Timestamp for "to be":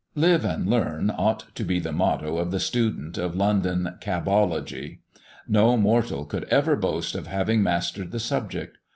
1.53-1.79